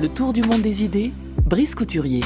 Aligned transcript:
Le 0.00 0.08
tour 0.08 0.32
du 0.32 0.42
monde 0.42 0.60
des 0.60 0.82
idées, 0.82 1.12
Brice 1.44 1.76
Couturier. 1.76 2.22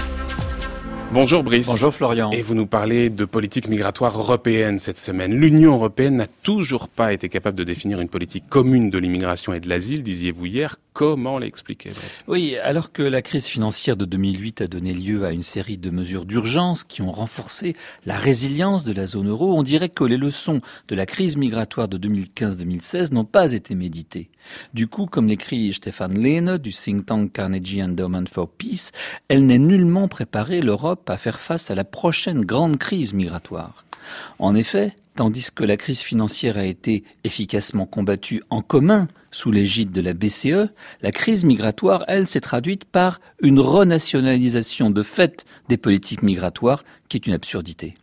Bonjour 1.13 1.43
Brice. 1.43 1.67
Bonjour 1.67 1.95
Florian. 1.95 2.31
Et 2.31 2.41
vous 2.41 2.55
nous 2.55 2.67
parlez 2.67 3.11
de 3.11 3.27
politique 3.27 3.69
migratoire 3.69 4.19
européenne 4.19 4.79
cette 4.79 4.97
semaine. 4.97 5.35
L'Union 5.35 5.75
européenne 5.75 6.17
n'a 6.17 6.27
toujours 6.27 6.89
pas 6.89 7.13
été 7.13 7.29
capable 7.29 7.59
de 7.59 7.65
définir 7.65 8.01
une 8.01 8.09
politique 8.09 8.49
commune 8.49 8.89
de 8.89 8.99
l'immigration 8.99 9.53
et 9.53 9.61
de 9.61 9.69
l'asile, 9.69 10.03
disiez-vous 10.03 10.47
hier. 10.47 10.77
Comment 10.95 11.39
l'expliquer, 11.39 11.91
Brice? 11.91 12.25
Oui, 12.27 12.57
alors 12.57 12.91
que 12.91 13.03
la 13.03 13.23
crise 13.23 13.47
financière 13.47 13.97
de 13.97 14.05
2008 14.07 14.63
a 14.63 14.67
donné 14.67 14.93
lieu 14.93 15.25
à 15.25 15.33
une 15.33 15.43
série 15.43 15.79
de 15.79 15.91
mesures 15.91 16.25
d'urgence 16.25 16.85
qui 16.85 17.03
ont 17.03 17.13
renforcé 17.13 17.77
la 18.05 18.17
résilience 18.17 18.85
de 18.85 18.93
la 18.93 19.07
zone 19.07 19.29
euro, 19.29 19.57
on 19.57 19.63
dirait 19.63 19.91
que 19.91 20.05
les 20.05 20.17
leçons 20.17 20.61
de 20.89 20.95
la 20.95 21.07
crise 21.07 21.37
migratoire 21.37 21.89
de 21.89 21.99
2015-2016 21.99 23.13
n'ont 23.13 23.25
pas 23.25 23.53
été 23.53 23.75
méditées. 23.75 24.31
Du 24.75 24.87
coup, 24.87 25.07
comme 25.07 25.29
l'écrit 25.29 25.73
Stefan 25.73 26.13
Lehne 26.15 26.59
du 26.59 26.73
think 26.73 27.07
tank 27.07 27.33
Carnegie 27.33 27.83
Endowment 27.83 28.27
for 28.31 28.49
Peace, 28.49 28.91
elle 29.29 29.47
n'est 29.47 29.59
nullement 29.59 30.09
préparée 30.09 30.61
l'Europe 30.61 31.09
à 31.11 31.17
faire 31.17 31.39
face 31.39 31.71
à 31.71 31.75
la 31.75 31.85
prochaine 31.85 32.45
grande 32.45 32.79
crise 32.79 33.15
migratoire. 33.15 33.85
En 34.39 34.55
effet, 34.55 34.95
tandis 35.15 35.51
que 35.51 35.65
la 35.65 35.77
crise 35.77 36.01
financière 36.01 36.57
a 36.57 36.65
été 36.65 37.03
efficacement 37.25 37.87
combattue 37.87 38.43
en 38.51 38.63
commun 38.63 39.09
sous 39.31 39.51
l'égide 39.51 39.91
de 39.91 40.01
la 40.01 40.15
BCE, 40.15 40.71
la 41.03 41.13
crise 41.13 41.45
migratoire, 41.45 42.05
elle, 42.09 42.29
s'est 42.29 42.41
traduite 42.41 42.85
par 42.85 43.21
une 43.43 43.61
renationalisation 43.61 44.91
de 44.91 45.03
fait 45.03 45.45
des 45.69 45.77
politiques 45.77 46.23
migratoires, 46.23 46.85
qui 47.09 47.17
est 47.17 47.27
une 47.27 47.35
absurdité. 47.35 47.95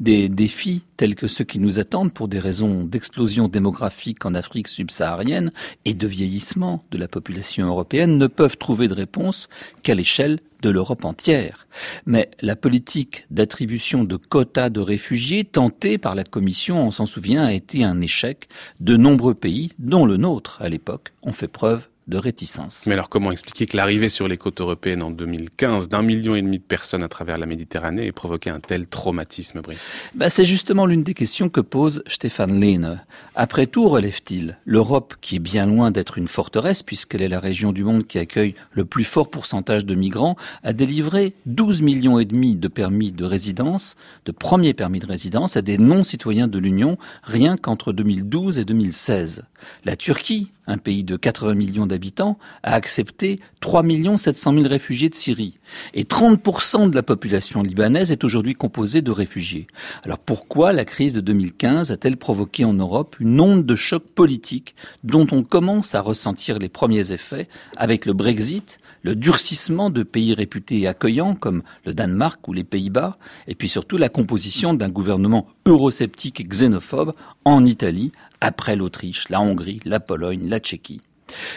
Des 0.00 0.28
défis 0.28 0.82
tels 0.96 1.14
que 1.14 1.26
ceux 1.26 1.44
qui 1.44 1.58
nous 1.58 1.78
attendent 1.78 2.12
pour 2.12 2.28
des 2.28 2.38
raisons 2.38 2.84
d'explosion 2.84 3.48
démographique 3.48 4.24
en 4.24 4.34
Afrique 4.34 4.68
subsaharienne 4.68 5.52
et 5.84 5.94
de 5.94 6.06
vieillissement 6.06 6.84
de 6.90 6.98
la 6.98 7.08
population 7.08 7.66
européenne 7.66 8.18
ne 8.18 8.26
peuvent 8.26 8.56
trouver 8.56 8.88
de 8.88 8.94
réponse 8.94 9.48
qu'à 9.82 9.94
l'échelle 9.94 10.40
de 10.62 10.70
l'Europe 10.70 11.04
entière. 11.04 11.66
Mais 12.06 12.30
la 12.40 12.56
politique 12.56 13.26
d'attribution 13.30 14.04
de 14.04 14.16
quotas 14.16 14.70
de 14.70 14.80
réfugiés 14.80 15.44
tentée 15.44 15.98
par 15.98 16.14
la 16.14 16.24
Commission, 16.24 16.86
on 16.86 16.90
s'en 16.90 17.06
souvient, 17.06 17.44
a 17.44 17.52
été 17.52 17.84
un 17.84 18.00
échec. 18.00 18.48
De 18.80 18.96
nombreux 18.96 19.34
pays, 19.34 19.72
dont 19.78 20.04
le 20.04 20.16
nôtre 20.16 20.58
à 20.60 20.68
l'époque, 20.68 21.12
ont 21.22 21.32
fait 21.32 21.48
preuve 21.48 21.88
de 22.08 22.16
réticence. 22.16 22.84
Mais 22.86 22.94
alors 22.94 23.08
comment 23.08 23.30
expliquer 23.30 23.66
que 23.66 23.76
l'arrivée 23.76 24.08
sur 24.08 24.26
les 24.28 24.36
côtes 24.36 24.60
européennes 24.60 25.02
en 25.02 25.10
2015 25.10 25.88
d'un 25.88 26.02
million 26.02 26.34
et 26.34 26.42
demi 26.42 26.58
de 26.58 26.64
personnes 26.64 27.02
à 27.02 27.08
travers 27.08 27.38
la 27.38 27.46
Méditerranée 27.46 28.06
ait 28.06 28.12
provoqué 28.12 28.50
un 28.50 28.60
tel 28.60 28.86
traumatisme, 28.86 29.60
Brice? 29.60 29.90
Bah, 30.14 30.28
C'est 30.28 30.44
justement 30.44 30.86
l'une 30.86 31.02
des 31.02 31.14
questions 31.14 31.48
que 31.48 31.60
pose 31.60 32.02
Stéphane 32.06 32.58
Lehne. 32.58 33.02
Après 33.34 33.66
tout, 33.66 33.88
relève-t-il, 33.88 34.58
l'Europe, 34.64 35.14
qui 35.20 35.36
est 35.36 35.40
bien 35.40 35.66
loin 35.66 35.90
d'être 35.90 36.18
une 36.18 36.28
forteresse, 36.28 36.82
puisqu'elle 36.82 37.22
est 37.22 37.28
la 37.28 37.40
région 37.40 37.72
du 37.72 37.84
monde 37.84 38.06
qui 38.06 38.18
accueille 38.18 38.54
le 38.72 38.84
plus 38.84 39.04
fort 39.04 39.30
pourcentage 39.30 39.84
de 39.84 39.94
migrants, 39.94 40.36
a 40.62 40.72
délivré 40.72 41.34
12 41.46 41.82
millions 41.82 42.18
et 42.18 42.24
demi 42.24 42.56
de 42.56 42.68
permis 42.68 43.12
de 43.12 43.24
résidence, 43.24 43.96
de 44.24 44.32
premiers 44.32 44.74
permis 44.74 45.00
de 45.00 45.06
résidence 45.06 45.56
à 45.56 45.62
des 45.62 45.78
non-citoyens 45.78 46.48
de 46.48 46.58
l'Union, 46.58 46.96
rien 47.22 47.56
qu'entre 47.56 47.92
2012 47.92 48.58
et 48.58 48.64
2016. 48.64 49.44
La 49.84 49.96
Turquie, 49.96 50.52
un 50.68 50.78
pays 50.78 51.02
de 51.02 51.16
80 51.16 51.54
millions 51.54 51.86
d'habitants, 51.86 52.38
a 52.62 52.74
accepté 52.74 53.40
3 53.60 53.82
700 54.16 54.52
000 54.52 54.68
réfugiés 54.68 55.08
de 55.08 55.14
Syrie. 55.14 55.58
Et 55.94 56.04
30% 56.04 56.90
de 56.90 56.94
la 56.94 57.02
population 57.02 57.62
libanaise 57.62 58.12
est 58.12 58.22
aujourd'hui 58.22 58.54
composée 58.54 59.02
de 59.02 59.10
réfugiés. 59.10 59.66
Alors 60.04 60.18
pourquoi 60.18 60.72
la 60.72 60.84
crise 60.84 61.14
de 61.14 61.20
2015 61.20 61.90
a-t-elle 61.90 62.16
provoqué 62.16 62.64
en 62.64 62.74
Europe 62.74 63.16
une 63.18 63.40
onde 63.40 63.66
de 63.66 63.74
choc 63.74 64.04
politique 64.14 64.74
dont 65.02 65.26
on 65.32 65.42
commence 65.42 65.94
à 65.94 66.00
ressentir 66.00 66.58
les 66.58 66.68
premiers 66.68 67.12
effets 67.12 67.48
avec 67.76 68.04
le 68.04 68.12
Brexit, 68.12 68.78
le 69.02 69.14
durcissement 69.14 69.90
de 69.90 70.02
pays 70.02 70.34
réputés 70.34 70.86
accueillants 70.86 71.34
comme 71.34 71.62
le 71.86 71.94
Danemark 71.94 72.46
ou 72.46 72.52
les 72.52 72.64
Pays-Bas, 72.64 73.16
et 73.46 73.54
puis 73.54 73.68
surtout 73.68 73.96
la 73.96 74.08
composition 74.08 74.74
d'un 74.74 74.88
gouvernement 74.88 75.46
eurosceptique 75.66 76.40
et 76.40 76.44
xénophobe 76.44 77.14
en 77.44 77.64
Italie, 77.64 78.12
après 78.40 78.76
l'Autriche, 78.76 79.28
la 79.28 79.40
Hongrie, 79.40 79.80
la 79.84 80.00
Pologne, 80.00 80.48
la 80.48 80.58
Tchéquie 80.58 81.00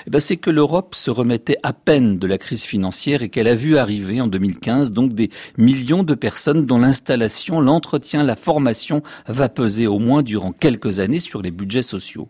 eh 0.06 0.10
ben, 0.10 0.20
c'est 0.20 0.38
que 0.38 0.50
l'Europe 0.50 0.96
se 0.96 1.12
remettait 1.12 1.58
à 1.64 1.74
peine 1.74 2.20
de 2.20 2.28
la 2.28 2.38
crise 2.38 2.64
financière 2.64 3.22
et 3.22 3.30
qu'elle 3.30 3.48
a 3.48 3.56
vu 3.56 3.78
arriver 3.78 4.22
en 4.22 4.28
2015 4.28 4.92
donc 4.92 5.14
des 5.14 5.30
millions 5.58 6.04
de 6.04 6.16
personnes 6.16 6.66
dont 6.66 6.78
l'installation, 6.78 7.62
l'entretien, 7.62 8.24
la 8.24 8.36
formation 8.36 9.02
va 9.28 9.50
peser 9.50 9.88
au 9.88 10.00
moins 10.00 10.24
durant 10.24 10.52
quelques 10.52 11.00
années 11.00 11.20
sur 11.20 11.42
les 11.42 11.52
budgets 11.52 11.82
sociaux. 11.82 12.30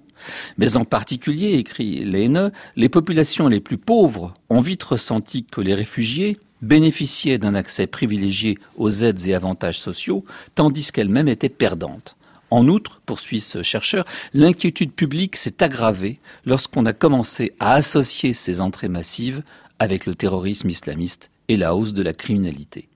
Mais 0.57 0.77
en 0.77 0.85
particulier, 0.85 1.53
écrit 1.53 2.03
Lehne, 2.05 2.51
les 2.75 2.89
populations 2.89 3.47
les 3.47 3.59
plus 3.59 3.77
pauvres 3.77 4.33
ont 4.49 4.61
vite 4.61 4.83
ressenti 4.83 5.45
que 5.45 5.61
les 5.61 5.73
réfugiés 5.73 6.37
bénéficiaient 6.61 7.39
d'un 7.39 7.55
accès 7.55 7.87
privilégié 7.87 8.57
aux 8.77 8.89
aides 8.89 9.27
et 9.27 9.33
avantages 9.33 9.79
sociaux, 9.79 10.23
tandis 10.53 10.91
qu'elles-mêmes 10.91 11.27
étaient 11.27 11.49
perdantes. 11.49 12.15
En 12.51 12.67
outre, 12.67 13.01
poursuit 13.05 13.39
ce 13.39 13.63
chercheur, 13.63 14.05
l'inquiétude 14.33 14.91
publique 14.91 15.37
s'est 15.37 15.63
aggravée 15.63 16.19
lorsqu'on 16.45 16.85
a 16.85 16.91
commencé 16.91 17.53
à 17.59 17.73
associer 17.75 18.33
ces 18.33 18.59
entrées 18.59 18.89
massives 18.89 19.41
avec 19.79 20.05
le 20.05 20.15
terrorisme 20.15 20.69
islamiste 20.69 21.31
et 21.47 21.55
la 21.55 21.73
hausse 21.75 21.93
de 21.93 22.03
la 22.03 22.13
criminalité. 22.13 22.89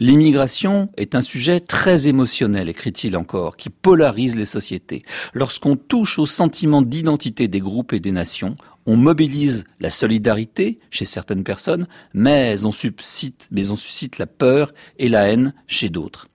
L'immigration 0.00 0.90
est 0.96 1.14
un 1.14 1.20
sujet 1.22 1.60
très 1.60 2.08
émotionnel, 2.08 2.68
écrit-il 2.68 3.16
encore, 3.16 3.56
qui 3.56 3.70
polarise 3.70 4.36
les 4.36 4.44
sociétés. 4.44 5.02
Lorsqu'on 5.32 5.76
touche 5.76 6.18
au 6.18 6.26
sentiment 6.26 6.82
d'identité 6.82 7.48
des 7.48 7.60
groupes 7.60 7.92
et 7.92 8.00
des 8.00 8.12
nations, 8.12 8.56
on 8.90 8.96
mobilise 8.96 9.62
la 9.78 9.88
solidarité 9.88 10.80
chez 10.90 11.04
certaines 11.04 11.44
personnes, 11.44 11.86
mais 12.12 12.64
on 12.66 12.72
suscite, 12.72 14.18
la 14.18 14.26
peur 14.26 14.72
et 14.98 15.08
la 15.08 15.28
haine 15.28 15.54
chez 15.68 15.90
d'autres. 15.90 16.26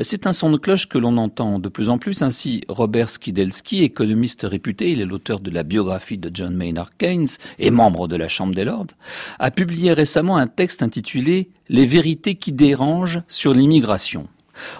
C'est 0.00 0.28
un 0.28 0.32
son 0.32 0.52
de 0.52 0.58
cloche 0.58 0.86
que 0.86 0.96
l'on 0.96 1.16
entend 1.16 1.58
de 1.58 1.68
plus 1.68 1.88
en 1.88 1.98
plus. 1.98 2.22
Ainsi, 2.22 2.62
Robert 2.68 3.10
Skidelsky, 3.10 3.82
économiste 3.82 4.46
réputé, 4.48 4.92
il 4.92 5.00
est 5.00 5.06
l'auteur 5.06 5.40
de 5.40 5.50
la 5.50 5.64
biographie 5.64 6.18
de 6.18 6.30
John 6.32 6.54
Maynard 6.54 6.96
Keynes 6.96 7.26
et 7.58 7.72
membre 7.72 8.06
de 8.06 8.14
la 8.14 8.28
Chambre 8.28 8.54
des 8.54 8.64
Lords, 8.64 8.94
a 9.40 9.50
publié 9.50 9.92
récemment 9.92 10.36
un 10.36 10.46
texte 10.46 10.84
intitulé 10.84 11.50
Les 11.68 11.84
vérités 11.84 12.36
qui 12.36 12.52
dérangent 12.52 13.22
sur 13.26 13.54
l'immigration. 13.54 14.28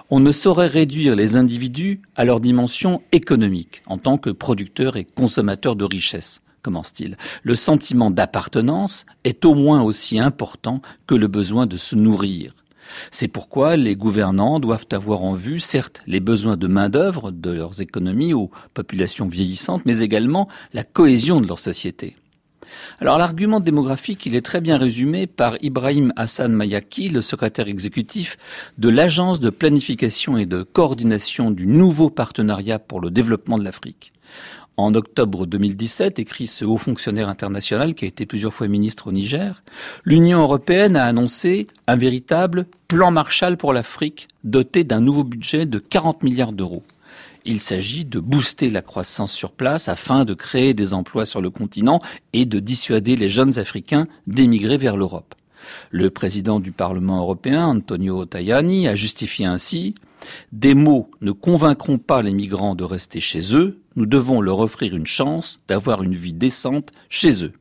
On 0.09 0.21
ne 0.21 0.31
saurait 0.31 0.69
réduire 0.69 1.17
les 1.17 1.35
individus 1.35 2.01
à 2.15 2.25
leur 2.25 2.39
dimension 2.39 3.03
économique 3.11 3.83
en 3.87 3.99
tant 3.99 4.19
que 4.19 4.31
producteurs 4.31 4.97
et 4.97 5.05
consommateurs 5.05 5.75
de 5.75 5.85
richesses 5.85 6.43
commence-t-il. 6.63 7.17
Le 7.43 7.55
sentiment 7.55 8.11
d'appartenance 8.11 9.07
est 9.25 9.45
au 9.45 9.55
moins 9.55 9.83
aussi 9.83 10.19
important 10.19 10.81
que 11.07 11.15
le 11.15 11.29
besoin 11.29 11.67
de 11.67 11.77
se 11.77 11.97
nourrir. 11.97 12.53
C'est 13.11 13.29
pourquoi 13.29 13.77
les 13.77 13.97
gouvernants 13.97 14.61
doivent 14.61 14.87
avoir 14.93 15.23
en 15.23 15.35
vue, 15.35 15.61
certes, 15.61 16.03
les 16.07 16.21
besoins 16.21 16.57
de 16.57 16.67
main-d'œuvre 16.67 17.31
de 17.31 17.51
leurs 17.51 17.81
économies 17.81 18.33
aux 18.33 18.51
populations 18.75 19.29
vieillissantes, 19.29 19.83
mais 19.85 20.01
également 20.01 20.49
la 20.73 20.85
cohésion 20.85 21.41
de 21.41 21.47
leur 21.47 21.59
société. 21.59 22.17
Alors 23.01 23.19
l'argument 23.19 23.61
démographique, 23.61 24.27
il 24.27 24.35
est 24.35 24.45
très 24.45 24.61
bien 24.61 24.79
résumé 24.79 25.27
par 25.27 25.57
Ibrahim 25.63 26.13
Hassan 26.17 26.53
Mayaki, 26.53 27.09
le 27.09 27.23
secrétaire 27.23 27.69
exécutif 27.69 28.37
de 28.79 28.89
l'Agence 28.89 29.41
de 29.41 29.51
planification 29.51 30.37
et 30.37 30.47
de 30.47 30.63
coordination 30.63 31.51
du 31.51 31.67
nouveau 31.67 32.11
partenariat 32.11 32.79
pour 32.79 33.01
le 33.01 33.11
développement 33.11 33.59
de 33.59 33.65
l'Afrique. 33.65 34.13
En 34.77 34.95
octobre 34.95 35.47
2017, 35.47 36.21
écrit 36.21 36.47
ce 36.47 36.65
haut 36.65 36.77
fonctionnaire 36.77 37.29
international 37.29 37.95
qui 37.95 38.05
a 38.05 38.09
été 38.09 38.27
plusieurs 38.27 38.55
fois 38.55 38.69
ministre 38.69 39.09
au 39.09 39.13
Niger, 39.13 39.65
l'Union 40.05 40.41
européenne 40.41 40.95
a 40.95 41.05
annoncé 41.05 41.67
un 41.89 41.97
véritable 41.97 42.67
plan 42.87 43.11
Marshall 43.11 43.57
pour 43.57 43.73
l'Afrique 43.73 44.29
doté 44.45 44.85
d'un 44.85 45.01
nouveau 45.01 45.25
budget 45.25 45.67
de 45.67 45.81
40 45.81 46.23
milliards 46.23 46.53
d'euros. 46.53 46.85
Il 47.51 47.61
s'agit 47.61 48.05
de 48.05 48.21
booster 48.21 48.69
la 48.69 48.83
croissance 48.83 49.33
sur 49.33 49.53
place 49.53 49.89
afin 49.89 50.27
de 50.27 50.35
créer 50.35 50.75
des 50.75 50.93
emplois 50.93 51.25
sur 51.25 51.41
le 51.41 51.49
continent 51.49 51.99
et 52.35 52.45
de 52.45 52.59
dissuader 52.59 53.17
les 53.17 53.31
jeunes 53.31 53.59
Africains 53.59 54.07
d'émigrer 54.27 54.77
vers 54.77 54.99
l'Europe. 54.99 55.35
Le 55.91 56.11
président 56.11 56.61
du 56.61 56.73
Parlement 56.73 57.21
européen, 57.21 57.65
Antonio 57.69 58.27
Tajani, 58.27 58.87
a 58.87 58.95
justifié 58.95 59.47
ainsi 59.47 59.95
Des 60.53 60.75
mots 60.75 61.11
ne 61.23 61.33
convaincront 61.33 61.97
pas 61.97 62.21
les 62.21 62.35
migrants 62.35 62.75
de 62.75 62.85
rester 62.85 63.19
chez 63.19 63.57
eux, 63.57 63.81
nous 63.97 64.05
devons 64.05 64.43
leur 64.43 64.59
offrir 64.59 64.95
une 64.95 65.07
chance 65.07 65.63
d'avoir 65.69 66.03
une 66.03 66.15
vie 66.15 66.35
décente 66.35 66.91
chez 67.09 67.47
eux. 67.47 67.53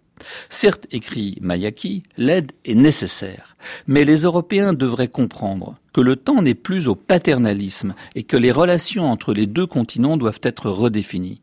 Certes, 0.49 0.87
écrit 0.91 1.37
Mayaki, 1.41 2.03
l'aide 2.17 2.51
est 2.65 2.75
nécessaire, 2.75 3.55
mais 3.87 4.05
les 4.05 4.23
Européens 4.23 4.73
devraient 4.73 5.07
comprendre 5.07 5.77
que 5.93 6.01
le 6.01 6.15
temps 6.15 6.41
n'est 6.41 6.53
plus 6.53 6.87
au 6.87 6.95
paternalisme 6.95 7.95
et 8.15 8.23
que 8.23 8.37
les 8.37 8.51
relations 8.51 9.09
entre 9.11 9.33
les 9.33 9.45
deux 9.45 9.67
continents 9.67 10.17
doivent 10.17 10.41
être 10.43 10.69
redéfinies. 10.69 11.41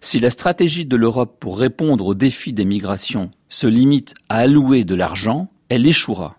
Si 0.00 0.18
la 0.18 0.30
stratégie 0.30 0.84
de 0.84 0.96
l'Europe 0.96 1.36
pour 1.40 1.58
répondre 1.58 2.06
aux 2.06 2.14
défis 2.14 2.52
des 2.52 2.64
migrations 2.64 3.30
se 3.48 3.66
limite 3.66 4.14
à 4.28 4.38
allouer 4.38 4.84
de 4.84 4.94
l'argent, 4.94 5.48
elle 5.68 5.86
échouera. 5.86 6.36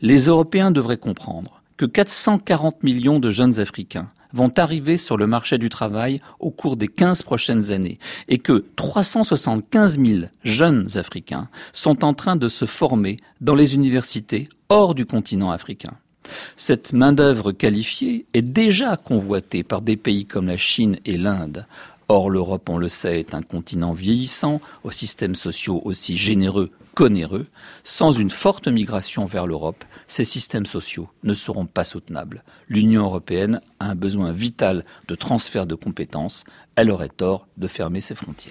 Les 0.00 0.26
Européens 0.26 0.70
devraient 0.70 0.96
comprendre 0.96 1.62
que 1.76 1.84
440 1.84 2.82
millions 2.82 3.18
de 3.18 3.30
jeunes 3.30 3.60
Africains 3.60 4.10
vont 4.34 4.52
arriver 4.58 4.96
sur 4.96 5.16
le 5.16 5.26
marché 5.26 5.56
du 5.56 5.68
travail 5.70 6.20
au 6.40 6.50
cours 6.50 6.76
des 6.76 6.88
15 6.88 7.22
prochaines 7.22 7.72
années 7.72 7.98
et 8.28 8.38
que 8.38 8.64
375 8.76 9.98
000 9.98 10.20
jeunes 10.42 10.88
Africains 10.96 11.48
sont 11.72 12.04
en 12.04 12.12
train 12.12 12.36
de 12.36 12.48
se 12.48 12.66
former 12.66 13.18
dans 13.40 13.54
les 13.54 13.74
universités 13.74 14.48
hors 14.68 14.94
du 14.94 15.06
continent 15.06 15.50
africain. 15.50 15.92
Cette 16.56 16.92
main-d'œuvre 16.92 17.52
qualifiée 17.52 18.26
est 18.34 18.42
déjà 18.42 18.96
convoitée 18.96 19.62
par 19.62 19.82
des 19.82 19.96
pays 19.96 20.26
comme 20.26 20.48
la 20.48 20.56
Chine 20.56 20.98
et 21.04 21.16
l'Inde. 21.16 21.66
Or, 22.08 22.28
l'Europe, 22.28 22.68
on 22.68 22.78
le 22.78 22.88
sait, 22.88 23.20
est 23.20 23.34
un 23.34 23.42
continent 23.42 23.92
vieillissant, 23.92 24.60
aux 24.82 24.90
systèmes 24.90 25.34
sociaux 25.34 25.80
aussi 25.84 26.16
généreux 26.16 26.70
qu'onéreux. 26.94 27.46
Sans 27.82 28.12
une 28.12 28.30
forte 28.30 28.68
migration 28.68 29.26
vers 29.26 29.46
l'Europe, 29.46 29.84
ces 30.06 30.24
systèmes 30.24 30.66
sociaux 30.66 31.08
ne 31.22 31.34
seront 31.34 31.66
pas 31.66 31.84
soutenables. 31.84 32.44
L'Union 32.68 33.04
européenne 33.04 33.60
a 33.80 33.90
un 33.90 33.94
besoin 33.94 34.32
vital 34.32 34.84
de 35.08 35.14
transfert 35.14 35.66
de 35.66 35.74
compétences. 35.74 36.44
Elle 36.76 36.90
aurait 36.90 37.08
tort 37.08 37.46
de 37.56 37.68
fermer 37.68 38.00
ses 38.00 38.14
frontières. 38.14 38.42